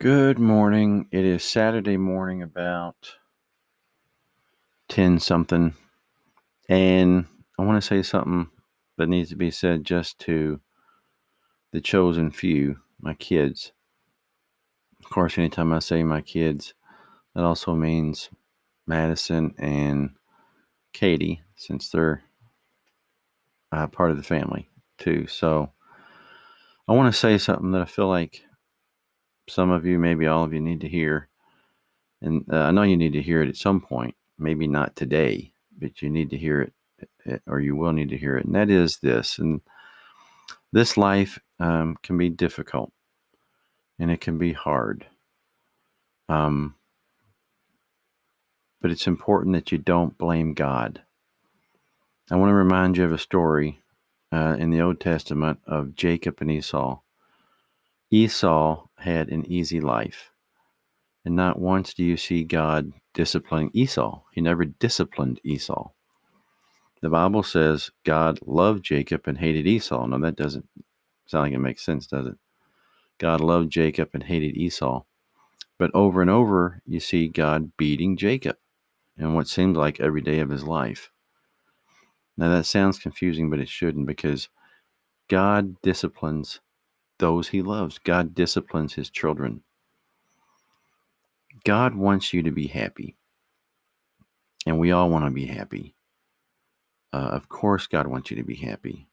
Good 0.00 0.38
morning. 0.38 1.08
It 1.10 1.24
is 1.24 1.42
Saturday 1.42 1.96
morning 1.96 2.40
about 2.40 3.16
10 4.90 5.18
something. 5.18 5.74
And 6.68 7.26
I 7.58 7.64
want 7.64 7.82
to 7.82 7.88
say 7.88 8.04
something 8.04 8.48
that 8.96 9.08
needs 9.08 9.30
to 9.30 9.34
be 9.34 9.50
said 9.50 9.82
just 9.82 10.20
to 10.20 10.60
the 11.72 11.80
chosen 11.80 12.30
few, 12.30 12.78
my 13.00 13.14
kids. 13.14 13.72
Of 15.04 15.10
course, 15.10 15.36
anytime 15.36 15.72
I 15.72 15.80
say 15.80 16.04
my 16.04 16.20
kids, 16.20 16.74
that 17.34 17.42
also 17.42 17.74
means 17.74 18.30
Madison 18.86 19.52
and 19.58 20.10
Katie, 20.92 21.42
since 21.56 21.90
they're 21.90 22.22
uh, 23.72 23.88
part 23.88 24.12
of 24.12 24.16
the 24.16 24.22
family 24.22 24.68
too. 24.96 25.26
So 25.26 25.72
I 26.86 26.92
want 26.92 27.12
to 27.12 27.18
say 27.18 27.36
something 27.36 27.72
that 27.72 27.82
I 27.82 27.86
feel 27.86 28.06
like 28.06 28.44
some 29.50 29.70
of 29.70 29.86
you, 29.86 29.98
maybe 29.98 30.26
all 30.26 30.44
of 30.44 30.52
you, 30.52 30.60
need 30.60 30.80
to 30.82 30.88
hear. 30.88 31.28
And 32.20 32.44
uh, 32.52 32.56
I 32.56 32.70
know 32.70 32.82
you 32.82 32.96
need 32.96 33.12
to 33.12 33.22
hear 33.22 33.42
it 33.42 33.48
at 33.48 33.56
some 33.56 33.80
point, 33.80 34.14
maybe 34.38 34.66
not 34.66 34.96
today, 34.96 35.52
but 35.78 36.02
you 36.02 36.10
need 36.10 36.30
to 36.30 36.36
hear 36.36 36.62
it, 36.62 36.72
eh, 37.26 37.38
or 37.46 37.60
you 37.60 37.76
will 37.76 37.92
need 37.92 38.08
to 38.10 38.16
hear 38.16 38.36
it. 38.36 38.44
And 38.44 38.54
that 38.54 38.70
is 38.70 38.98
this. 38.98 39.38
And 39.38 39.60
this 40.72 40.96
life 40.96 41.38
um, 41.60 41.96
can 42.02 42.18
be 42.18 42.28
difficult 42.28 42.92
and 43.98 44.10
it 44.10 44.20
can 44.20 44.38
be 44.38 44.52
hard. 44.52 45.06
Um, 46.28 46.74
but 48.80 48.90
it's 48.90 49.06
important 49.06 49.54
that 49.54 49.72
you 49.72 49.78
don't 49.78 50.16
blame 50.18 50.54
God. 50.54 51.02
I 52.30 52.36
want 52.36 52.50
to 52.50 52.54
remind 52.54 52.96
you 52.96 53.04
of 53.04 53.12
a 53.12 53.18
story 53.18 53.80
uh, 54.30 54.56
in 54.58 54.70
the 54.70 54.82
Old 54.82 55.00
Testament 55.00 55.58
of 55.66 55.94
Jacob 55.94 56.38
and 56.40 56.50
Esau. 56.50 57.00
Esau 58.10 58.86
had 58.96 59.28
an 59.28 59.44
easy 59.50 59.80
life. 59.80 60.30
And 61.24 61.36
not 61.36 61.58
once 61.58 61.94
do 61.94 62.04
you 62.04 62.16
see 62.16 62.44
God 62.44 62.92
disciplining 63.18 63.70
Esau. 63.74 64.22
He 64.32 64.40
never 64.40 64.64
disciplined 64.64 65.40
Esau. 65.42 65.90
The 67.02 67.10
Bible 67.10 67.42
says 67.42 67.90
God 68.04 68.38
loved 68.46 68.84
Jacob 68.84 69.26
and 69.26 69.36
hated 69.36 69.66
Esau. 69.66 70.06
Now, 70.06 70.18
that 70.18 70.36
doesn't 70.36 70.68
sound 71.26 71.46
like 71.46 71.52
it 71.52 71.58
makes 71.58 71.84
sense, 71.84 72.06
does 72.06 72.26
it? 72.26 72.36
God 73.18 73.40
loved 73.40 73.70
Jacob 73.70 74.10
and 74.14 74.22
hated 74.22 74.56
Esau. 74.56 75.02
But 75.78 75.90
over 75.94 76.22
and 76.22 76.30
over, 76.30 76.80
you 76.86 77.00
see 77.00 77.26
God 77.26 77.76
beating 77.76 78.16
Jacob 78.16 78.56
in 79.16 79.34
what 79.34 79.48
seems 79.48 79.76
like 79.76 79.98
every 79.98 80.20
day 80.20 80.38
of 80.38 80.50
his 80.50 80.62
life. 80.62 81.10
Now, 82.36 82.50
that 82.50 82.66
sounds 82.66 83.00
confusing, 83.00 83.50
but 83.50 83.58
it 83.58 83.68
shouldn't 83.68 84.06
because 84.06 84.48
God 85.28 85.80
disciplines 85.82 86.60
those 87.18 87.48
he 87.48 87.62
loves. 87.62 87.98
God 87.98 88.34
disciplines 88.34 88.94
his 88.94 89.10
children. 89.10 89.62
God 91.64 91.94
wants 91.94 92.32
you 92.32 92.42
to 92.42 92.50
be 92.50 92.66
happy. 92.66 93.16
And 94.66 94.78
we 94.78 94.92
all 94.92 95.10
want 95.10 95.24
to 95.24 95.30
be 95.30 95.46
happy. 95.46 95.94
Uh, 97.12 97.16
of 97.16 97.48
course, 97.48 97.86
God 97.86 98.06
wants 98.06 98.30
you 98.30 98.36
to 98.36 98.42
be 98.42 98.56
happy. 98.56 99.08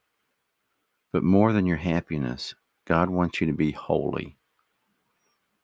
But 1.12 1.22
more 1.22 1.52
than 1.52 1.66
your 1.66 1.78
happiness, 1.78 2.54
God 2.84 3.10
wants 3.10 3.40
you 3.40 3.46
to 3.46 3.52
be 3.52 3.72
holy. 3.72 4.36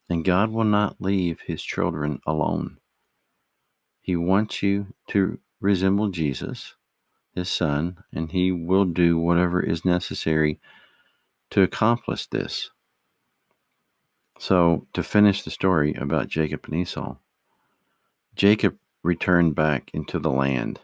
And 0.09 0.25
God 0.25 0.51
will 0.51 0.63
not 0.65 0.99
leave 0.99 1.39
his 1.41 1.63
children 1.63 2.19
alone. 2.25 2.77
He 4.01 4.15
wants 4.15 4.61
you 4.61 4.87
to 5.09 5.39
resemble 5.61 6.09
Jesus, 6.09 6.75
his 7.33 7.49
son, 7.49 8.03
and 8.11 8.31
he 8.31 8.51
will 8.51 8.85
do 8.85 9.17
whatever 9.17 9.61
is 9.61 9.85
necessary 9.85 10.59
to 11.53 11.61
accomplish 11.61 12.25
this. 12.27 12.71
So, 14.39 14.87
to 14.93 15.03
finish 15.03 15.43
the 15.43 15.51
story 15.51 15.93
about 15.93 16.27
Jacob 16.27 16.65
and 16.65 16.73
Esau, 16.73 17.15
Jacob 18.35 18.75
returned 19.03 19.53
back 19.53 19.91
into 19.93 20.17
the 20.17 20.31
land. 20.31 20.79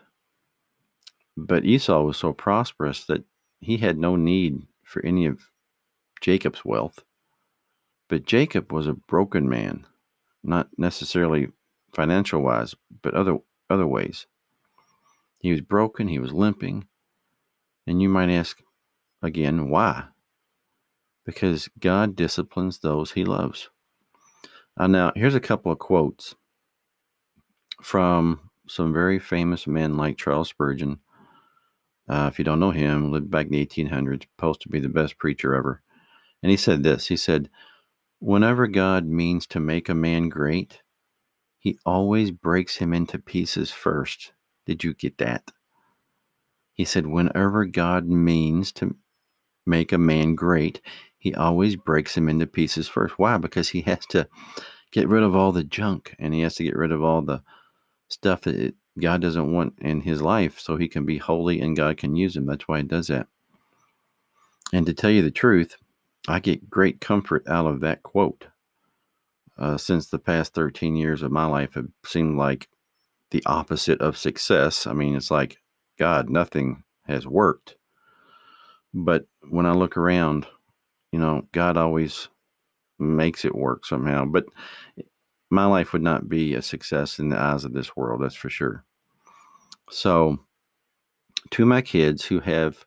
But 1.35 1.65
Esau 1.65 2.03
was 2.03 2.17
so 2.17 2.33
prosperous 2.33 3.05
that 3.05 3.23
he 3.59 3.77
had 3.77 3.97
no 3.97 4.15
need 4.15 4.67
for 4.83 5.03
any 5.03 5.25
of 5.25 5.39
Jacob's 6.21 6.63
wealth. 6.63 6.99
But 8.07 8.27
Jacob 8.27 8.71
was 8.71 8.85
a 8.85 8.93
broken 8.93 9.49
man, 9.49 9.87
not 10.43 10.69
necessarily 10.77 11.47
financial 11.95 12.43
wise, 12.43 12.75
but 13.01 13.15
other 13.15 13.39
other 13.71 13.87
ways. 13.87 14.27
He 15.39 15.51
was 15.51 15.61
broken, 15.61 16.07
he 16.07 16.19
was 16.19 16.31
limping. 16.31 16.85
And 17.87 18.03
you 18.03 18.09
might 18.09 18.29
ask 18.29 18.61
again, 19.23 19.69
why? 19.69 20.09
Because 21.29 21.69
God 21.79 22.15
disciplines 22.15 22.79
those 22.79 23.11
he 23.11 23.23
loves. 23.23 23.69
Uh, 24.77 24.87
now, 24.87 25.11
here's 25.15 25.35
a 25.35 25.39
couple 25.39 25.71
of 25.71 25.77
quotes 25.77 26.33
from 27.83 28.49
some 28.67 28.91
very 28.91 29.19
famous 29.19 29.67
men 29.67 29.95
like 29.95 30.17
Charles 30.17 30.49
Spurgeon. 30.49 30.97
Uh, 32.09 32.31
if 32.31 32.39
you 32.39 32.45
don't 32.45 32.59
know 32.59 32.71
him, 32.71 33.11
lived 33.11 33.29
back 33.29 33.45
in 33.45 33.51
the 33.51 33.63
1800s, 33.63 34.23
supposed 34.23 34.61
to 34.61 34.69
be 34.69 34.79
the 34.79 34.89
best 34.89 35.19
preacher 35.19 35.53
ever. 35.53 35.83
And 36.41 36.49
he 36.49 36.57
said 36.57 36.81
this 36.81 37.07
He 37.07 37.15
said, 37.15 37.47
Whenever 38.19 38.65
God 38.65 39.05
means 39.05 39.45
to 39.47 39.59
make 39.59 39.87
a 39.87 39.93
man 39.93 40.29
great, 40.29 40.81
he 41.59 41.77
always 41.85 42.31
breaks 42.31 42.75
him 42.75 42.91
into 42.91 43.19
pieces 43.19 43.69
first. 43.69 44.31
Did 44.65 44.83
you 44.83 44.95
get 44.95 45.19
that? 45.19 45.51
He 46.73 46.85
said, 46.85 47.05
Whenever 47.05 47.65
God 47.65 48.07
means 48.07 48.71
to 48.73 48.95
make 49.67 49.91
a 49.91 49.99
man 49.99 50.33
great, 50.33 50.81
he 51.19 51.35
always 51.35 51.75
breaks 51.75 52.15
him 52.15 52.29
into 52.29 52.47
pieces 52.47 52.87
first. 52.87 53.19
Why? 53.19 53.37
Because 53.37 53.69
he 53.69 53.81
has 53.81 54.05
to 54.07 54.27
get 54.91 55.07
rid 55.07 55.21
of 55.21 55.35
all 55.35 55.51
the 55.51 55.63
junk 55.63 56.15
and 56.17 56.33
he 56.33 56.41
has 56.41 56.55
to 56.55 56.63
get 56.63 56.75
rid 56.75 56.91
of 56.91 57.03
all 57.03 57.21
the 57.21 57.43
stuff 58.07 58.41
that 58.41 58.55
it, 58.55 58.75
God 58.99 59.21
doesn't 59.21 59.53
want 59.53 59.73
in 59.79 60.01
his 60.01 60.21
life 60.21 60.59
so 60.59 60.77
he 60.77 60.87
can 60.87 61.05
be 61.05 61.17
holy 61.17 61.61
and 61.61 61.75
God 61.75 61.97
can 61.97 62.15
use 62.15 62.35
him. 62.35 62.45
That's 62.45 62.67
why 62.67 62.77
he 62.77 62.83
does 62.83 63.07
that. 63.07 63.27
And 64.71 64.85
to 64.85 64.93
tell 64.93 65.11
you 65.11 65.21
the 65.21 65.31
truth, 65.31 65.75
I 66.27 66.39
get 66.39 66.69
great 66.69 67.01
comfort 67.01 67.47
out 67.47 67.65
of 67.65 67.81
that 67.81 68.01
quote. 68.03 68.45
Uh, 69.57 69.77
since 69.77 70.07
the 70.07 70.19
past 70.19 70.53
13 70.53 70.95
years 70.95 71.21
of 71.21 71.33
my 71.33 71.45
life 71.45 71.73
have 71.73 71.89
seemed 72.05 72.37
like 72.37 72.69
the 73.31 73.43
opposite 73.45 73.99
of 73.99 74.17
success. 74.17 74.87
I 74.87 74.93
mean, 74.93 75.15
it's 75.15 75.29
like, 75.29 75.57
God, 75.97 76.29
nothing 76.29 76.83
has 77.07 77.27
worked. 77.27 77.75
But 78.93 79.25
when 79.49 79.65
I 79.65 79.73
look 79.73 79.97
around, 79.97 80.47
you 81.11 81.19
know, 81.19 81.47
God 81.51 81.77
always 81.77 82.29
makes 82.99 83.45
it 83.45 83.55
work 83.55 83.85
somehow. 83.85 84.25
But 84.25 84.45
my 85.49 85.65
life 85.65 85.93
would 85.93 86.01
not 86.01 86.29
be 86.29 86.53
a 86.53 86.61
success 86.61 87.19
in 87.19 87.29
the 87.29 87.39
eyes 87.39 87.65
of 87.65 87.73
this 87.73 87.95
world, 87.95 88.21
that's 88.21 88.35
for 88.35 88.49
sure. 88.49 88.85
So, 89.89 90.39
to 91.51 91.65
my 91.65 91.81
kids 91.81 92.23
who 92.23 92.39
have 92.41 92.85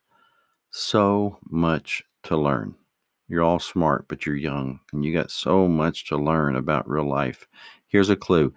so 0.71 1.39
much 1.51 2.05
to 2.25 2.37
learn, 2.37 2.75
you're 3.29 3.43
all 3.43 3.59
smart, 3.59 4.07
but 4.09 4.25
you're 4.25 4.37
young 4.37 4.79
and 4.93 5.05
you 5.05 5.13
got 5.13 5.31
so 5.31 5.67
much 5.67 6.07
to 6.09 6.17
learn 6.17 6.55
about 6.57 6.89
real 6.89 7.09
life. 7.09 7.47
Here's 7.89 8.11
a 8.11 8.17
clue. 8.17 8.55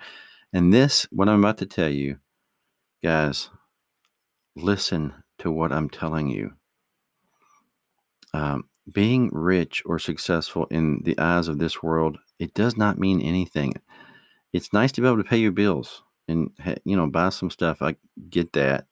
And 0.53 0.73
this, 0.73 1.07
what 1.11 1.27
I'm 1.27 1.39
about 1.39 1.57
to 1.59 1.65
tell 1.65 1.89
you, 1.89 2.17
guys, 3.03 3.49
listen 4.55 5.13
to 5.39 5.51
what 5.51 5.71
I'm 5.71 5.89
telling 5.89 6.29
you. 6.29 6.53
Um, 8.33 8.65
being 8.91 9.29
rich 9.31 9.81
or 9.85 9.97
successful 9.99 10.67
in 10.69 11.01
the 11.03 11.17
eyes 11.17 11.47
of 11.47 11.59
this 11.59 11.81
world, 11.81 12.17
it 12.39 12.53
does 12.53 12.77
not 12.77 12.99
mean 12.99 13.21
anything. 13.21 13.73
It's 14.53 14.73
nice 14.73 14.91
to 14.93 15.01
be 15.01 15.07
able 15.07 15.17
to 15.17 15.29
pay 15.29 15.37
your 15.37 15.51
bills 15.51 16.03
and 16.27 16.51
you 16.83 16.95
know 16.95 17.07
buy 17.07 17.29
some 17.29 17.49
stuff. 17.49 17.81
I 17.81 17.95
get 18.29 18.53
that. 18.53 18.85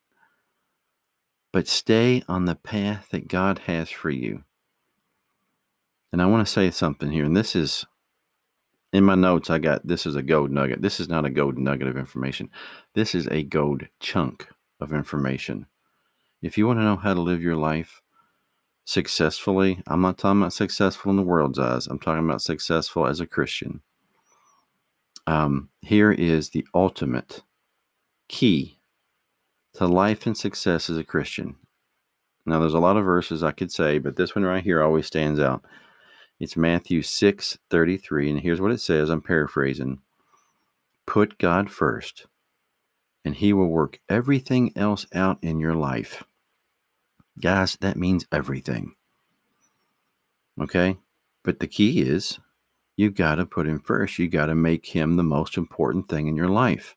But 1.51 1.67
stay 1.67 2.23
on 2.27 2.45
the 2.45 2.55
path 2.55 3.09
that 3.11 3.27
God 3.27 3.59
has 3.59 3.89
for 3.89 4.09
you. 4.09 4.43
And 6.11 6.21
I 6.21 6.25
want 6.25 6.45
to 6.45 6.51
say 6.51 6.71
something 6.71 7.11
here, 7.11 7.25
and 7.25 7.35
this 7.35 7.55
is 7.55 7.85
in 8.91 9.03
my 9.03 9.15
notes. 9.15 9.49
I 9.49 9.59
got 9.59 9.85
this 9.85 10.05
is 10.05 10.15
a 10.15 10.23
gold 10.23 10.51
nugget. 10.51 10.81
This 10.81 10.99
is 10.99 11.09
not 11.09 11.25
a 11.25 11.29
gold 11.29 11.57
nugget 11.57 11.87
of 11.87 11.97
information. 11.97 12.49
This 12.93 13.15
is 13.15 13.27
a 13.27 13.43
gold 13.43 13.83
chunk 13.99 14.47
of 14.79 14.93
information. 14.93 15.65
If 16.41 16.57
you 16.57 16.67
want 16.67 16.79
to 16.79 16.83
know 16.83 16.97
how 16.97 17.13
to 17.13 17.21
live 17.21 17.41
your 17.41 17.55
life 17.55 18.01
successfully. 18.85 19.81
I'm 19.87 20.01
not 20.01 20.17
talking 20.17 20.41
about 20.41 20.53
successful 20.53 21.11
in 21.11 21.17
the 21.17 21.23
world's 21.23 21.59
eyes. 21.59 21.87
I'm 21.87 21.99
talking 21.99 22.25
about 22.25 22.41
successful 22.41 23.07
as 23.07 23.19
a 23.19 23.27
Christian. 23.27 23.81
Um, 25.25 25.69
here 25.81 26.11
is 26.11 26.49
the 26.49 26.65
ultimate 26.73 27.43
key 28.27 28.79
to 29.75 29.87
life 29.87 30.25
and 30.25 30.37
success 30.37 30.89
as 30.89 30.97
a 30.97 31.03
Christian. 31.03 31.55
Now, 32.45 32.59
there's 32.59 32.73
a 32.73 32.79
lot 32.79 32.97
of 32.97 33.05
verses 33.05 33.41
I 33.41 33.51
could 33.51 33.71
say, 33.71 33.99
but 33.99 34.17
this 34.17 34.35
one 34.35 34.43
right 34.43 34.63
here 34.63 34.83
always 34.83 35.07
stands 35.07 35.39
out. 35.39 35.63
It's 36.39 36.57
Matthew 36.57 37.01
6 37.01 37.57
33, 37.69 38.29
and 38.31 38.39
here's 38.39 38.59
what 38.59 38.71
it 38.71 38.81
says. 38.81 39.09
I'm 39.09 39.21
paraphrasing 39.21 39.99
Put 41.05 41.37
God 41.37 41.69
first, 41.69 42.27
and 43.23 43.35
He 43.35 43.53
will 43.53 43.69
work 43.69 43.99
everything 44.09 44.73
else 44.75 45.05
out 45.13 45.37
in 45.41 45.59
your 45.59 45.75
life. 45.75 46.23
Guys, 47.39 47.77
that 47.81 47.97
means 47.97 48.25
everything. 48.31 48.93
Okay? 50.61 50.97
But 51.43 51.59
the 51.59 51.67
key 51.67 52.01
is 52.01 52.39
you 52.95 53.09
got 53.09 53.35
to 53.35 53.45
put 53.45 53.67
him 53.67 53.79
first. 53.79 54.19
You 54.19 54.27
got 54.27 54.47
to 54.47 54.55
make 54.55 54.85
him 54.85 55.15
the 55.15 55.23
most 55.23 55.57
important 55.57 56.09
thing 56.09 56.27
in 56.27 56.35
your 56.35 56.49
life. 56.49 56.95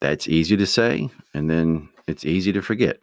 That's 0.00 0.28
easy 0.28 0.56
to 0.56 0.66
say, 0.66 1.10
and 1.34 1.48
then 1.48 1.90
it's 2.06 2.24
easy 2.24 2.52
to 2.52 2.62
forget. 2.62 3.00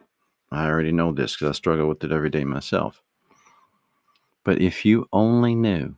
I 0.50 0.66
already 0.66 0.92
know 0.92 1.12
this 1.12 1.34
because 1.34 1.50
I 1.50 1.52
struggle 1.52 1.88
with 1.88 2.02
it 2.02 2.12
every 2.12 2.30
day 2.30 2.44
myself. 2.44 3.02
But 4.44 4.60
if 4.60 4.84
you 4.84 5.06
only 5.12 5.54
knew 5.54 5.96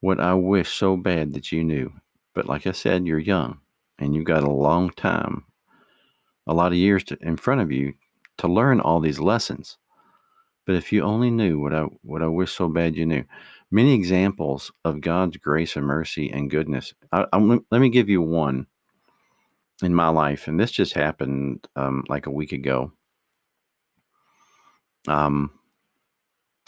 what 0.00 0.20
I 0.20 0.34
wish 0.34 0.72
so 0.72 0.96
bad 0.96 1.34
that 1.34 1.52
you 1.52 1.64
knew, 1.64 1.92
but 2.34 2.46
like 2.46 2.66
I 2.66 2.72
said, 2.72 3.06
you're 3.06 3.18
young 3.18 3.60
and 3.98 4.14
you've 4.14 4.24
got 4.24 4.44
a 4.44 4.50
long 4.50 4.90
time, 4.90 5.44
a 6.46 6.54
lot 6.54 6.72
of 6.72 6.78
years 6.78 7.04
to, 7.04 7.18
in 7.20 7.36
front 7.36 7.60
of 7.60 7.72
you 7.72 7.94
to 8.38 8.48
learn 8.48 8.80
all 8.80 9.00
these 9.00 9.20
lessons. 9.20 9.78
But 10.66 10.76
if 10.76 10.92
you 10.92 11.02
only 11.02 11.30
knew 11.30 11.58
what 11.58 11.74
I 11.74 11.82
what 12.02 12.22
I 12.22 12.26
wish 12.26 12.52
so 12.52 12.68
bad 12.68 12.96
you 12.96 13.06
knew, 13.06 13.24
many 13.70 13.92
examples 13.94 14.72
of 14.84 15.00
God's 15.00 15.36
grace 15.36 15.76
and 15.76 15.86
mercy 15.86 16.30
and 16.30 16.50
goodness. 16.50 16.94
I, 17.12 17.26
I, 17.32 17.38
let 17.38 17.80
me 17.80 17.88
give 17.88 18.08
you 18.08 18.22
one 18.22 18.66
in 19.82 19.94
my 19.94 20.08
life, 20.08 20.48
and 20.48 20.60
this 20.60 20.70
just 20.70 20.92
happened 20.92 21.66
um, 21.76 22.04
like 22.08 22.26
a 22.26 22.30
week 22.30 22.52
ago. 22.52 22.92
Um, 25.08 25.50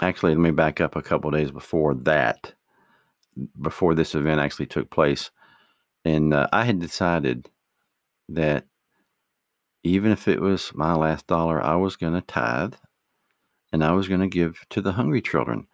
actually, 0.00 0.35
let 0.35 0.41
me 0.41 0.50
back 0.50 0.81
up 0.81 0.97
a 0.97 1.03
couple 1.03 1.31
days 1.31 1.50
before 1.50 1.94
that, 1.94 2.55
before 3.61 3.94
this 3.94 4.15
event 4.15 4.41
actually 4.41 4.67
took 4.67 4.91
place, 4.91 5.31
and 6.05 6.32
uh, 6.32 6.49
I 6.53 6.65
had 6.65 6.81
decided 6.81 7.50
that 8.31 8.65
even 9.84 10.12
if 10.12 10.29
it 10.29 10.40
was 10.40 10.73
my 10.75 10.94
last 10.94 11.26
dollar, 11.26 11.62
I 11.62 11.76
was 11.76 11.96
going 11.96 12.14
to 12.14 12.20
tithe, 12.20 12.75
and 13.73 13.84
I 13.84 13.93
was 13.93 14.08
going 14.08 14.20
to 14.20 14.29
give 14.29 14.64
to 14.70 14.81
the 14.81 14.93
hungry 14.93 15.23
children. 15.23 15.67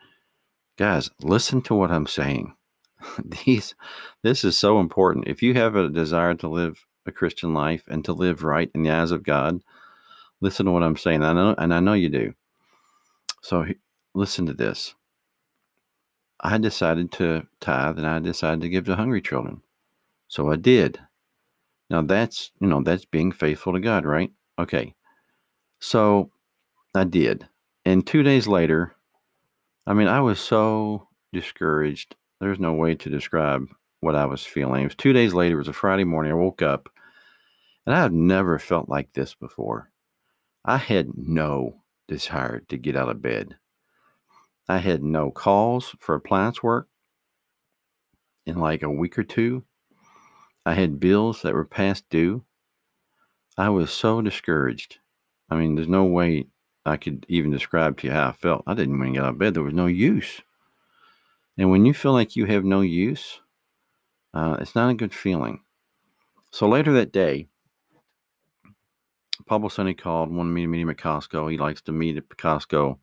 Guys, 0.76 1.10
listen 1.22 1.60
to 1.62 1.74
what 1.74 1.90
I'm 1.90 2.06
saying. 2.06 2.54
These, 3.44 3.74
this 4.22 4.44
is 4.44 4.58
so 4.58 4.80
important. 4.80 5.28
If 5.28 5.42
you 5.42 5.54
have 5.54 5.76
a 5.76 5.88
desire 5.88 6.34
to 6.34 6.48
live 6.48 6.84
a 7.06 7.12
Christian 7.12 7.54
life 7.54 7.84
and 7.88 8.04
to 8.04 8.12
live 8.12 8.44
right 8.44 8.70
in 8.74 8.82
the 8.82 8.90
eyes 8.90 9.10
of 9.10 9.24
God, 9.24 9.60
listen 10.40 10.66
to 10.66 10.72
what 10.72 10.82
I'm 10.82 10.96
saying. 10.96 11.22
I 11.22 11.32
know, 11.32 11.54
and 11.58 11.74
I 11.74 11.80
know 11.80 11.94
you 11.94 12.08
do. 12.08 12.34
So 13.42 13.66
listen 14.14 14.46
to 14.46 14.54
this. 14.54 14.94
I 16.40 16.58
decided 16.58 17.10
to 17.12 17.46
tithe 17.60 17.98
and 17.98 18.06
I 18.06 18.20
decided 18.20 18.60
to 18.60 18.68
give 18.68 18.84
to 18.84 18.96
hungry 18.96 19.20
children. 19.20 19.62
So 20.28 20.50
I 20.50 20.56
did. 20.56 21.00
Now 21.90 22.02
that's, 22.02 22.50
you 22.60 22.66
know, 22.66 22.82
that's 22.82 23.04
being 23.04 23.32
faithful 23.32 23.72
to 23.72 23.80
God, 23.80 24.04
right? 24.04 24.30
Okay. 24.58 24.94
So 25.80 26.30
I 26.94 27.04
did. 27.04 27.48
And 27.84 28.06
two 28.06 28.22
days 28.22 28.46
later, 28.46 28.94
I 29.86 29.94
mean, 29.94 30.08
I 30.08 30.20
was 30.20 30.38
so 30.40 31.08
discouraged. 31.32 32.16
There's 32.40 32.60
no 32.60 32.74
way 32.74 32.94
to 32.96 33.10
describe 33.10 33.68
what 34.00 34.14
I 34.14 34.26
was 34.26 34.44
feeling. 34.44 34.82
It 34.82 34.86
was 34.86 34.94
two 34.94 35.12
days 35.12 35.34
later. 35.34 35.54
It 35.54 35.58
was 35.58 35.68
a 35.68 35.72
Friday 35.72 36.04
morning. 36.04 36.32
I 36.32 36.36
woke 36.36 36.62
up 36.62 36.88
and 37.86 37.94
I 37.94 38.00
have 38.02 38.12
never 38.12 38.58
felt 38.58 38.88
like 38.88 39.12
this 39.12 39.34
before. 39.34 39.90
I 40.64 40.76
had 40.76 41.16
no 41.16 41.82
desire 42.06 42.60
to 42.68 42.76
get 42.76 42.96
out 42.96 43.08
of 43.08 43.22
bed. 43.22 43.56
I 44.68 44.78
had 44.78 45.02
no 45.02 45.30
calls 45.30 45.94
for 45.98 46.14
appliance 46.14 46.62
work 46.62 46.88
in 48.44 48.58
like 48.58 48.82
a 48.82 48.90
week 48.90 49.18
or 49.18 49.24
two. 49.24 49.64
I 50.68 50.74
had 50.74 51.00
bills 51.00 51.40
that 51.40 51.54
were 51.54 51.64
past 51.64 52.04
due. 52.10 52.44
I 53.56 53.70
was 53.70 53.90
so 53.90 54.20
discouraged. 54.20 54.98
I 55.48 55.56
mean, 55.56 55.74
there's 55.74 55.88
no 55.88 56.04
way 56.04 56.48
I 56.84 56.98
could 56.98 57.24
even 57.26 57.50
describe 57.50 57.96
to 57.96 58.06
you 58.06 58.12
how 58.12 58.28
I 58.28 58.32
felt. 58.32 58.64
I 58.66 58.74
didn't 58.74 58.96
even 58.96 59.14
get 59.14 59.22
out 59.22 59.30
of 59.30 59.38
bed. 59.38 59.54
There 59.54 59.62
was 59.62 59.72
no 59.72 59.86
use. 59.86 60.42
And 61.56 61.70
when 61.70 61.86
you 61.86 61.94
feel 61.94 62.12
like 62.12 62.36
you 62.36 62.44
have 62.44 62.64
no 62.66 62.82
use, 62.82 63.40
uh, 64.34 64.58
it's 64.60 64.74
not 64.74 64.90
a 64.90 64.94
good 64.94 65.14
feeling. 65.14 65.62
So 66.50 66.68
later 66.68 66.92
that 66.92 67.12
day, 67.12 67.48
Pablo 69.46 69.70
Sonny 69.70 69.94
called, 69.94 70.30
wanted 70.30 70.50
me 70.50 70.60
to 70.60 70.68
meet 70.68 70.82
him 70.82 70.90
at 70.90 70.98
Costco. 70.98 71.50
He 71.50 71.56
likes 71.56 71.80
to 71.82 71.92
meet 71.92 72.18
at 72.18 72.28
Costco 72.28 72.98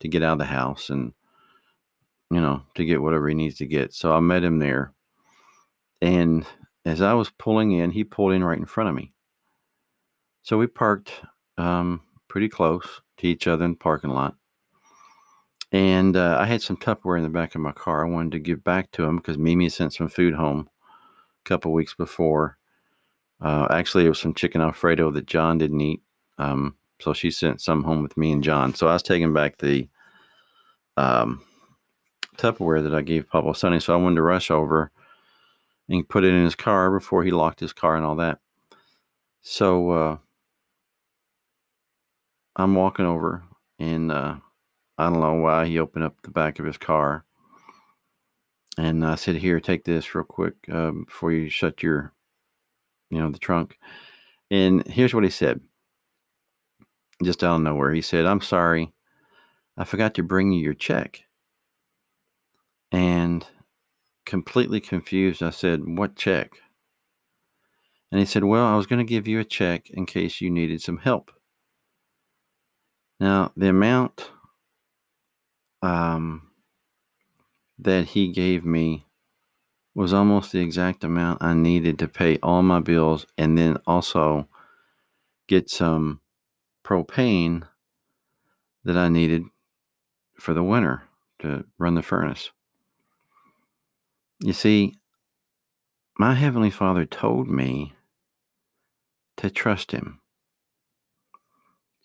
to 0.00 0.08
get 0.08 0.22
out 0.22 0.34
of 0.34 0.38
the 0.40 0.44
house 0.44 0.90
and, 0.90 1.14
you 2.30 2.42
know, 2.42 2.60
to 2.74 2.84
get 2.84 3.00
whatever 3.00 3.26
he 3.26 3.34
needs 3.34 3.56
to 3.56 3.66
get. 3.66 3.94
So 3.94 4.12
I 4.12 4.20
met 4.20 4.44
him 4.44 4.58
there. 4.58 4.92
And 6.02 6.44
as 6.84 7.02
I 7.02 7.12
was 7.12 7.30
pulling 7.30 7.72
in, 7.72 7.90
he 7.90 8.04
pulled 8.04 8.32
in 8.32 8.44
right 8.44 8.58
in 8.58 8.64
front 8.64 8.88
of 8.90 8.96
me. 8.96 9.12
So 10.42 10.58
we 10.58 10.66
parked 10.66 11.12
um, 11.58 12.00
pretty 12.28 12.48
close 12.48 13.00
to 13.18 13.26
each 13.26 13.46
other 13.46 13.64
in 13.64 13.72
the 13.72 13.76
parking 13.76 14.10
lot. 14.10 14.34
And 15.72 16.16
uh, 16.16 16.36
I 16.40 16.46
had 16.46 16.62
some 16.62 16.76
Tupperware 16.76 17.18
in 17.18 17.22
the 17.22 17.28
back 17.28 17.54
of 17.54 17.60
my 17.60 17.72
car. 17.72 18.04
I 18.04 18.10
wanted 18.10 18.32
to 18.32 18.40
give 18.40 18.64
back 18.64 18.90
to 18.92 19.04
him 19.04 19.16
because 19.16 19.38
Mimi 19.38 19.68
sent 19.68 19.92
some 19.92 20.08
food 20.08 20.34
home 20.34 20.68
a 21.44 21.48
couple 21.48 21.72
weeks 21.72 21.94
before. 21.94 22.56
Uh, 23.40 23.68
actually, 23.70 24.04
it 24.04 24.08
was 24.08 24.20
some 24.20 24.34
chicken 24.34 24.60
Alfredo 24.60 25.10
that 25.12 25.26
John 25.26 25.58
didn't 25.58 25.80
eat. 25.80 26.02
Um, 26.38 26.74
so 27.00 27.12
she 27.12 27.30
sent 27.30 27.60
some 27.60 27.84
home 27.84 28.02
with 28.02 28.16
me 28.16 28.32
and 28.32 28.42
John. 28.42 28.74
So 28.74 28.88
I 28.88 28.94
was 28.94 29.02
taking 29.02 29.32
back 29.32 29.58
the 29.58 29.88
um, 30.96 31.42
Tupperware 32.36 32.82
that 32.82 32.94
I 32.94 33.02
gave 33.02 33.28
Pablo 33.28 33.52
Sonny. 33.52 33.80
So 33.80 33.94
I 33.94 33.96
wanted 33.96 34.16
to 34.16 34.22
rush 34.22 34.50
over 34.50 34.90
and 35.90 36.08
put 36.08 36.24
it 36.24 36.32
in 36.32 36.44
his 36.44 36.54
car 36.54 36.90
before 36.90 37.22
he 37.22 37.30
locked 37.30 37.60
his 37.60 37.74
car 37.74 37.96
and 37.96 38.06
all 38.06 38.16
that. 38.16 38.38
So 39.42 39.90
uh, 39.90 40.16
I'm 42.56 42.74
walking 42.74 43.04
over, 43.06 43.44
and 43.78 44.10
uh, 44.10 44.36
I 44.96 45.10
don't 45.10 45.20
know 45.20 45.34
why 45.34 45.66
he 45.66 45.78
opened 45.78 46.04
up 46.04 46.16
the 46.22 46.30
back 46.30 46.58
of 46.58 46.64
his 46.64 46.78
car. 46.78 47.24
And 48.78 49.04
I 49.04 49.16
said, 49.16 49.36
Here, 49.36 49.60
take 49.60 49.84
this 49.84 50.14
real 50.14 50.24
quick 50.24 50.54
um, 50.70 51.04
before 51.04 51.32
you 51.32 51.50
shut 51.50 51.82
your 51.82 52.14
you 53.10 53.18
know, 53.18 53.30
the 53.30 53.38
trunk. 53.38 53.76
And 54.50 54.86
here's 54.86 55.12
what 55.12 55.24
he 55.24 55.30
said 55.30 55.60
just 57.22 57.44
out 57.44 57.56
of 57.56 57.62
nowhere. 57.62 57.92
He 57.92 58.00
said, 58.00 58.24
I'm 58.24 58.40
sorry, 58.40 58.92
I 59.76 59.84
forgot 59.84 60.14
to 60.14 60.22
bring 60.22 60.52
you 60.52 60.62
your 60.62 60.74
check. 60.74 61.22
And 62.92 63.46
completely 64.24 64.80
confused, 64.80 65.42
I 65.42 65.50
said, 65.50 65.80
What 65.84 66.16
check? 66.16 66.52
And 68.10 68.18
he 68.18 68.26
said, 68.26 68.44
Well, 68.44 68.64
I 68.64 68.76
was 68.76 68.86
going 68.86 69.04
to 69.04 69.08
give 69.08 69.28
you 69.28 69.40
a 69.40 69.44
check 69.44 69.90
in 69.90 70.06
case 70.06 70.40
you 70.40 70.50
needed 70.50 70.82
some 70.82 70.98
help. 70.98 71.30
Now, 73.18 73.52
the 73.56 73.68
amount 73.68 74.30
um, 75.82 76.50
that 77.78 78.06
he 78.06 78.28
gave 78.28 78.64
me 78.64 79.06
was 79.94 80.12
almost 80.12 80.52
the 80.52 80.60
exact 80.60 81.04
amount 81.04 81.42
I 81.42 81.54
needed 81.54 81.98
to 81.98 82.08
pay 82.08 82.38
all 82.42 82.62
my 82.62 82.80
bills 82.80 83.26
and 83.36 83.58
then 83.58 83.76
also 83.86 84.48
get 85.48 85.68
some 85.68 86.20
propane 86.84 87.66
that 88.84 88.96
I 88.96 89.08
needed 89.08 89.44
for 90.38 90.54
the 90.54 90.62
winter 90.62 91.02
to 91.40 91.64
run 91.78 91.94
the 91.94 92.02
furnace. 92.02 92.50
You 94.42 94.54
see, 94.54 94.94
my 96.18 96.34
Heavenly 96.34 96.70
Father 96.70 97.04
told 97.04 97.48
me 97.48 97.92
to 99.36 99.50
trust 99.50 99.92
Him 99.92 100.20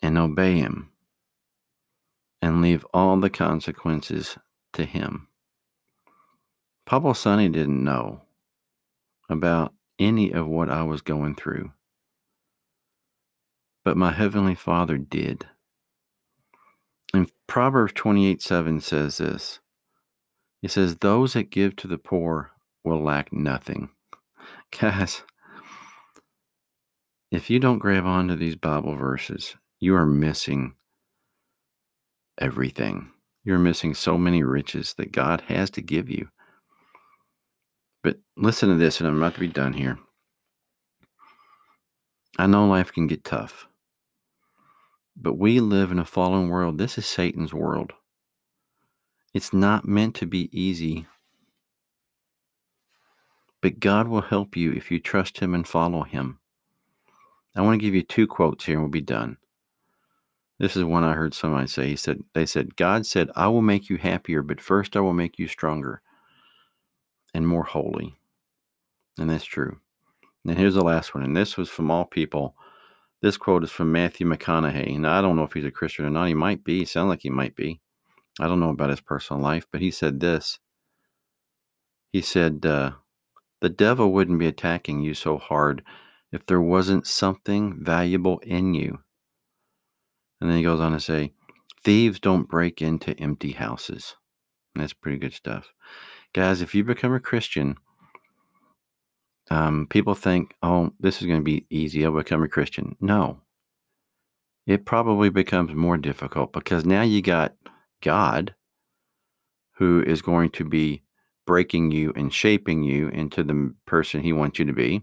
and 0.02 0.18
obey 0.18 0.58
Him 0.58 0.90
and 2.42 2.60
leave 2.60 2.84
all 2.92 3.18
the 3.18 3.30
consequences 3.30 4.36
to 4.74 4.84
Him. 4.84 5.28
Pablo 6.84 7.14
Sonny 7.14 7.48
didn't 7.48 7.82
know 7.82 8.20
about 9.30 9.72
any 9.98 10.30
of 10.32 10.46
what 10.46 10.68
I 10.68 10.82
was 10.82 11.00
going 11.00 11.34
through, 11.36 11.72
but 13.82 13.96
my 13.96 14.12
Heavenly 14.12 14.54
Father 14.54 14.98
did. 14.98 15.46
And 17.14 17.30
Proverbs 17.46 17.94
28 17.94 18.42
7 18.42 18.80
says 18.82 19.16
this 19.16 19.60
It 20.62 20.70
says, 20.70 20.96
Those 20.96 21.34
that 21.34 21.50
give 21.50 21.76
to 21.76 21.88
the 21.88 21.98
poor 21.98 22.50
will 22.84 23.02
lack 23.02 23.32
nothing. 23.32 23.90
Guys, 24.80 25.22
if 27.30 27.50
you 27.50 27.58
don't 27.58 27.78
grab 27.78 28.04
onto 28.04 28.36
these 28.36 28.56
Bible 28.56 28.96
verses, 28.96 29.56
you 29.80 29.94
are 29.96 30.06
missing 30.06 30.74
everything. 32.40 33.10
You're 33.44 33.58
missing 33.58 33.94
so 33.94 34.18
many 34.18 34.42
riches 34.42 34.94
that 34.94 35.12
God 35.12 35.40
has 35.42 35.70
to 35.70 35.82
give 35.82 36.10
you. 36.10 36.28
But 38.02 38.18
listen 38.36 38.68
to 38.68 38.76
this, 38.76 39.00
and 39.00 39.08
I'm 39.08 39.16
about 39.16 39.34
to 39.34 39.40
be 39.40 39.48
done 39.48 39.72
here. 39.72 39.98
I 42.38 42.46
know 42.46 42.66
life 42.66 42.92
can 42.92 43.06
get 43.06 43.24
tough, 43.24 43.66
but 45.16 45.38
we 45.38 45.60
live 45.60 45.90
in 45.90 45.98
a 45.98 46.04
fallen 46.04 46.48
world. 46.48 46.78
This 46.78 46.98
is 46.98 47.06
Satan's 47.06 47.54
world. 47.54 47.92
It's 49.36 49.52
not 49.52 49.86
meant 49.86 50.14
to 50.14 50.26
be 50.26 50.48
easy, 50.50 51.06
but 53.60 53.80
God 53.80 54.08
will 54.08 54.22
help 54.22 54.56
you 54.56 54.72
if 54.72 54.90
you 54.90 54.98
trust 54.98 55.36
Him 55.36 55.54
and 55.54 55.68
follow 55.68 56.04
Him. 56.04 56.38
I 57.54 57.60
want 57.60 57.78
to 57.78 57.84
give 57.84 57.94
you 57.94 58.00
two 58.00 58.26
quotes 58.26 58.64
here 58.64 58.76
and 58.76 58.82
we'll 58.82 58.90
be 58.90 59.02
done. 59.02 59.36
This 60.58 60.74
is 60.74 60.84
one 60.84 61.04
I 61.04 61.12
heard 61.12 61.34
somebody 61.34 61.66
say. 61.66 61.88
He 61.88 61.96
said, 61.96 62.20
They 62.32 62.46
said, 62.46 62.76
God 62.76 63.04
said, 63.04 63.28
I 63.36 63.48
will 63.48 63.60
make 63.60 63.90
you 63.90 63.98
happier, 63.98 64.40
but 64.40 64.58
first 64.58 64.96
I 64.96 65.00
will 65.00 65.12
make 65.12 65.38
you 65.38 65.48
stronger 65.48 66.00
and 67.34 67.46
more 67.46 67.64
holy. 67.64 68.14
And 69.18 69.28
that's 69.28 69.44
true. 69.44 69.76
And 70.46 70.56
here's 70.56 70.76
the 70.76 70.80
last 70.82 71.14
one. 71.14 71.24
And 71.24 71.36
this 71.36 71.58
was 71.58 71.68
from 71.68 71.90
all 71.90 72.06
people. 72.06 72.56
This 73.20 73.36
quote 73.36 73.64
is 73.64 73.70
from 73.70 73.92
Matthew 73.92 74.26
McConaughey. 74.26 74.98
Now, 74.98 75.18
I 75.18 75.20
don't 75.20 75.36
know 75.36 75.44
if 75.44 75.52
he's 75.52 75.66
a 75.66 75.70
Christian 75.70 76.06
or 76.06 76.10
not. 76.10 76.28
He 76.28 76.32
might 76.32 76.64
be. 76.64 76.78
He 76.78 76.84
sounds 76.86 77.10
like 77.10 77.20
he 77.20 77.28
might 77.28 77.54
be. 77.54 77.82
I 78.40 78.46
don't 78.46 78.60
know 78.60 78.70
about 78.70 78.90
his 78.90 79.00
personal 79.00 79.42
life, 79.42 79.66
but 79.70 79.80
he 79.80 79.90
said 79.90 80.20
this. 80.20 80.58
He 82.12 82.20
said, 82.20 82.64
uh, 82.66 82.92
The 83.60 83.68
devil 83.68 84.12
wouldn't 84.12 84.38
be 84.38 84.46
attacking 84.46 85.02
you 85.02 85.14
so 85.14 85.38
hard 85.38 85.82
if 86.32 86.44
there 86.46 86.60
wasn't 86.60 87.06
something 87.06 87.82
valuable 87.82 88.38
in 88.40 88.74
you. 88.74 88.98
And 90.40 90.50
then 90.50 90.58
he 90.58 90.62
goes 90.62 90.80
on 90.80 90.92
to 90.92 91.00
say, 91.00 91.32
Thieves 91.84 92.20
don't 92.20 92.48
break 92.48 92.82
into 92.82 93.18
empty 93.18 93.52
houses. 93.52 94.16
And 94.74 94.82
that's 94.82 94.92
pretty 94.92 95.18
good 95.18 95.32
stuff. 95.32 95.72
Guys, 96.34 96.60
if 96.60 96.74
you 96.74 96.84
become 96.84 97.14
a 97.14 97.20
Christian, 97.20 97.76
um, 99.50 99.86
people 99.88 100.14
think, 100.14 100.54
oh, 100.62 100.92
this 101.00 101.20
is 101.20 101.26
going 101.26 101.40
to 101.40 101.44
be 101.44 101.66
easy. 101.70 102.04
I'll 102.04 102.12
become 102.12 102.42
a 102.42 102.48
Christian. 102.48 102.96
No. 103.00 103.40
It 104.66 104.84
probably 104.84 105.30
becomes 105.30 105.74
more 105.74 105.96
difficult 105.96 106.52
because 106.52 106.84
now 106.84 107.02
you 107.02 107.22
got 107.22 107.54
God 108.02 108.54
who 109.72 110.02
is 110.02 110.22
going 110.22 110.50
to 110.50 110.64
be 110.64 111.02
breaking 111.46 111.92
you 111.92 112.12
and 112.16 112.32
shaping 112.32 112.82
you 112.82 113.08
into 113.08 113.44
the 113.44 113.74
person 113.86 114.20
he 114.20 114.32
wants 114.32 114.58
you 114.58 114.64
to 114.64 114.72
be. 114.72 115.02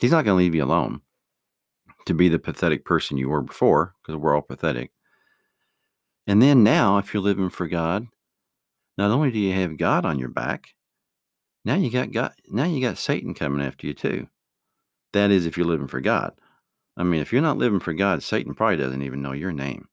He's 0.00 0.10
not 0.10 0.24
going 0.24 0.36
to 0.36 0.42
leave 0.44 0.54
you 0.54 0.64
alone 0.64 1.00
to 2.06 2.14
be 2.14 2.28
the 2.28 2.38
pathetic 2.38 2.84
person 2.84 3.16
you 3.16 3.28
were 3.28 3.42
before 3.42 3.94
because 4.02 4.16
we're 4.16 4.34
all 4.34 4.42
pathetic. 4.42 4.90
And 6.26 6.42
then 6.42 6.64
now, 6.64 6.98
if 6.98 7.14
you're 7.14 7.22
living 7.22 7.50
for 7.50 7.68
God, 7.68 8.06
not 8.98 9.10
only 9.10 9.30
do 9.30 9.38
you 9.38 9.52
have 9.52 9.76
God 9.76 10.04
on 10.04 10.18
your 10.18 10.28
back, 10.28 10.70
now 11.64 11.74
you 11.74 11.90
got 11.90 12.12
God, 12.12 12.32
now 12.48 12.64
you 12.64 12.80
got 12.80 12.98
Satan 12.98 13.34
coming 13.34 13.64
after 13.64 13.86
you 13.86 13.94
too. 13.94 14.28
That 15.12 15.30
is, 15.30 15.46
if 15.46 15.56
you're 15.56 15.66
living 15.66 15.88
for 15.88 16.00
God. 16.00 16.32
I 16.96 17.04
mean, 17.04 17.20
if 17.20 17.32
you're 17.32 17.42
not 17.42 17.58
living 17.58 17.80
for 17.80 17.92
God, 17.92 18.22
Satan 18.22 18.54
probably 18.54 18.76
doesn't 18.76 19.02
even 19.02 19.22
know 19.22 19.32
your 19.32 19.52
name. 19.52 19.88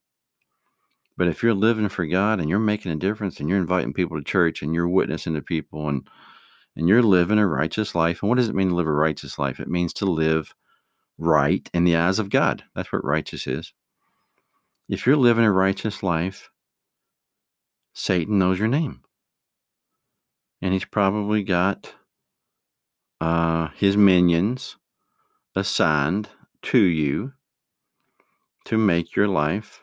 But 1.17 1.27
if 1.27 1.43
you're 1.43 1.53
living 1.53 1.89
for 1.89 2.05
God 2.05 2.39
and 2.39 2.49
you're 2.49 2.59
making 2.59 2.91
a 2.91 2.95
difference 2.95 3.39
and 3.39 3.47
you're 3.47 3.59
inviting 3.59 3.93
people 3.93 4.17
to 4.17 4.23
church 4.23 4.61
and 4.61 4.73
you're 4.73 4.89
witnessing 4.89 5.35
to 5.35 5.41
people 5.41 5.89
and 5.89 6.07
and 6.75 6.87
you're 6.87 7.03
living 7.03 7.37
a 7.37 7.47
righteous 7.47 7.93
life, 7.93 8.23
and 8.23 8.29
what 8.29 8.37
does 8.37 8.49
it 8.49 8.55
mean 8.55 8.69
to 8.69 8.75
live 8.75 8.87
a 8.87 8.91
righteous 8.91 9.37
life? 9.37 9.59
It 9.59 9.67
means 9.67 9.93
to 9.93 10.05
live 10.05 10.55
right 11.19 11.69
in 11.71 11.83
the 11.83 11.95
eyes 11.95 12.17
of 12.17 12.31
God. 12.31 12.63
That's 12.75 12.91
what 12.91 13.05
righteous 13.05 13.45
is. 13.45 13.73
If 14.89 15.05
you're 15.05 15.15
living 15.15 15.45
a 15.45 15.51
righteous 15.51 16.01
life, 16.01 16.49
Satan 17.93 18.39
knows 18.39 18.57
your 18.57 18.67
name. 18.67 19.01
And 20.63 20.73
he's 20.73 20.85
probably 20.85 21.43
got 21.43 21.93
uh, 23.21 23.67
his 23.75 23.95
minions 23.95 24.77
assigned 25.55 26.29
to 26.63 26.79
you 26.79 27.33
to 28.65 28.77
make 28.77 29.15
your 29.15 29.27
life 29.27 29.82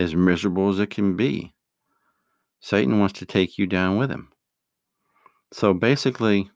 as 0.00 0.14
miserable 0.14 0.70
as 0.70 0.78
it 0.78 0.88
can 0.88 1.14
be. 1.14 1.54
Satan 2.60 2.98
wants 2.98 3.18
to 3.18 3.26
take 3.26 3.58
you 3.58 3.66
down 3.66 3.98
with 3.98 4.10
him. 4.10 4.30
So 5.52 5.74
basically, 5.74 6.50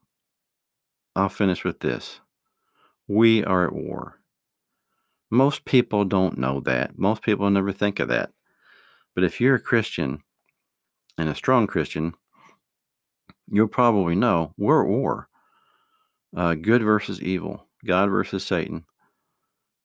I'll 1.14 1.28
finish 1.28 1.62
with 1.62 1.78
this. 1.80 2.20
We 3.06 3.44
are 3.44 3.66
at 3.66 3.74
war. 3.74 4.18
Most 5.30 5.64
people 5.66 6.04
don't 6.04 6.38
know 6.38 6.60
that. 6.60 6.98
Most 6.98 7.22
people 7.22 7.48
never 7.50 7.72
think 7.72 8.00
of 8.00 8.08
that. 8.08 8.30
But 9.14 9.24
if 9.24 9.40
you're 9.40 9.56
a 9.56 9.60
Christian 9.60 10.22
and 11.18 11.28
a 11.28 11.34
strong 11.34 11.66
Christian, 11.66 12.14
you'll 13.48 13.68
probably 13.68 14.14
know 14.14 14.54
we're 14.56 14.82
at 14.84 14.88
war. 14.88 15.28
Uh, 16.36 16.54
good 16.54 16.82
versus 16.82 17.20
evil, 17.20 17.66
God 17.84 18.10
versus 18.10 18.44
Satan. 18.44 18.84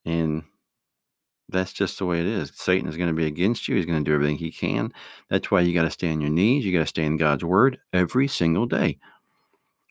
And 0.05 0.43
that's 1.51 1.73
just 1.73 1.97
the 1.99 2.05
way 2.05 2.19
it 2.19 2.27
is. 2.27 2.51
Satan 2.55 2.87
is 2.89 2.97
going 2.97 3.09
to 3.09 3.15
be 3.15 3.25
against 3.25 3.67
you. 3.67 3.75
He's 3.75 3.85
going 3.85 4.03
to 4.03 4.09
do 4.09 4.13
everything 4.13 4.37
he 4.37 4.51
can. 4.51 4.93
That's 5.29 5.49
why 5.49 5.61
you 5.61 5.73
got 5.73 5.83
to 5.83 5.91
stay 5.91 6.11
on 6.11 6.21
your 6.21 6.29
knees. 6.29 6.65
You 6.65 6.71
got 6.71 6.79
to 6.79 6.85
stay 6.85 7.03
in 7.03 7.17
God's 7.17 7.43
word 7.43 7.79
every 7.93 8.27
single 8.27 8.65
day. 8.65 8.97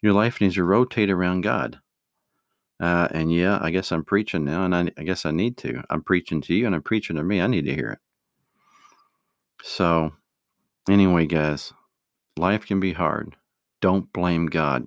Your 0.02 0.12
life 0.12 0.40
needs 0.40 0.54
to 0.54 0.64
rotate 0.64 1.10
around 1.10 1.42
God. 1.42 1.80
Uh, 2.80 3.08
and 3.10 3.32
yeah, 3.32 3.58
I 3.60 3.70
guess 3.70 3.90
I'm 3.90 4.04
preaching 4.04 4.44
now, 4.44 4.64
and 4.64 4.74
I, 4.74 4.90
I 4.96 5.02
guess 5.02 5.26
I 5.26 5.32
need 5.32 5.56
to. 5.58 5.82
I'm 5.90 6.02
preaching 6.02 6.40
to 6.42 6.54
you, 6.54 6.66
and 6.66 6.74
I'm 6.74 6.82
preaching 6.82 7.16
to 7.16 7.24
me. 7.24 7.40
I 7.40 7.48
need 7.48 7.64
to 7.64 7.74
hear 7.74 7.90
it. 7.90 7.98
So, 9.62 10.12
anyway, 10.88 11.26
guys, 11.26 11.72
life 12.36 12.66
can 12.66 12.78
be 12.78 12.92
hard. 12.92 13.34
Don't 13.80 14.12
blame 14.12 14.46
God. 14.46 14.86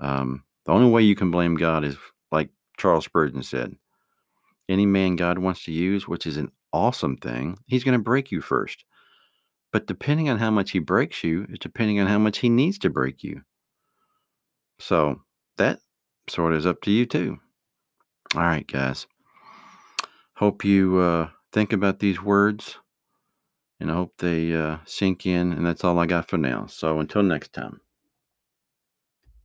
Um, 0.00 0.44
the 0.64 0.72
only 0.72 0.90
way 0.90 1.02
you 1.02 1.14
can 1.14 1.30
blame 1.30 1.56
God 1.56 1.84
is 1.84 1.96
like 2.32 2.48
Charles 2.78 3.04
Spurgeon 3.04 3.42
said 3.42 3.76
any 4.68 4.86
man 4.86 5.16
God 5.16 5.38
wants 5.38 5.64
to 5.64 5.72
use, 5.72 6.06
which 6.06 6.26
is 6.26 6.36
an 6.36 6.50
awesome 6.72 7.16
thing, 7.16 7.58
he's 7.66 7.84
going 7.84 7.98
to 7.98 8.02
break 8.02 8.30
you 8.30 8.40
first. 8.40 8.84
But 9.72 9.86
depending 9.86 10.28
on 10.28 10.38
how 10.38 10.50
much 10.50 10.70
he 10.70 10.78
breaks 10.78 11.22
you, 11.22 11.46
is 11.50 11.58
depending 11.58 12.00
on 12.00 12.06
how 12.06 12.18
much 12.18 12.38
he 12.38 12.48
needs 12.48 12.78
to 12.80 12.90
break 12.90 13.22
you. 13.22 13.42
So 14.78 15.20
that 15.58 15.80
sort 16.28 16.52
of 16.52 16.58
is 16.58 16.66
up 16.66 16.80
to 16.82 16.90
you 16.90 17.06
too. 17.06 17.38
All 18.34 18.42
right, 18.42 18.66
guys. 18.66 19.06
Hope 20.34 20.64
you 20.64 20.98
uh, 20.98 21.28
think 21.52 21.72
about 21.72 21.98
these 21.98 22.22
words 22.22 22.78
and 23.80 23.90
I 23.90 23.94
hope 23.94 24.14
they 24.18 24.54
uh, 24.54 24.78
sink 24.84 25.26
in. 25.26 25.52
And 25.52 25.66
that's 25.66 25.84
all 25.84 25.98
I 25.98 26.06
got 26.06 26.28
for 26.28 26.38
now. 26.38 26.66
So 26.66 26.98
until 26.98 27.22
next 27.22 27.52
time. 27.52 27.80